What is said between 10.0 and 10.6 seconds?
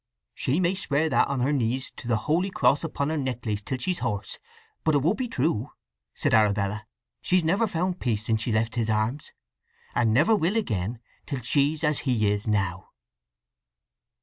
never will